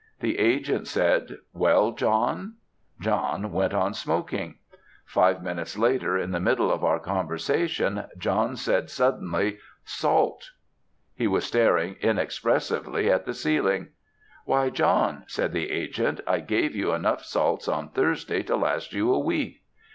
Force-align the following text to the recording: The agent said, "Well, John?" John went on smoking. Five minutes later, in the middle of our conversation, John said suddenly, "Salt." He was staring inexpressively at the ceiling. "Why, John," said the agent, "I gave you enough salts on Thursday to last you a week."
The 0.19 0.39
agent 0.39 0.87
said, 0.87 1.37
"Well, 1.53 1.91
John?" 1.91 2.55
John 2.99 3.51
went 3.51 3.75
on 3.75 3.93
smoking. 3.93 4.55
Five 5.05 5.43
minutes 5.43 5.77
later, 5.77 6.17
in 6.17 6.31
the 6.31 6.39
middle 6.39 6.71
of 6.71 6.83
our 6.83 6.97
conversation, 6.99 8.05
John 8.17 8.55
said 8.55 8.89
suddenly, 8.89 9.59
"Salt." 9.85 10.53
He 11.13 11.27
was 11.27 11.45
staring 11.45 11.97
inexpressively 12.01 13.11
at 13.11 13.25
the 13.27 13.35
ceiling. 13.35 13.89
"Why, 14.45 14.71
John," 14.71 15.23
said 15.27 15.51
the 15.51 15.69
agent, 15.69 16.19
"I 16.25 16.39
gave 16.39 16.75
you 16.75 16.93
enough 16.93 17.23
salts 17.23 17.67
on 17.67 17.89
Thursday 17.89 18.41
to 18.41 18.55
last 18.55 18.93
you 18.93 19.13
a 19.13 19.19
week." 19.19 19.61